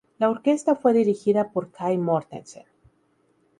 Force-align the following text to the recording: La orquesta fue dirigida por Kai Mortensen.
La 0.17 0.31
orquesta 0.31 0.73
fue 0.75 0.93
dirigida 0.93 1.51
por 1.51 1.71
Kai 1.71 1.99
Mortensen. 1.99 2.65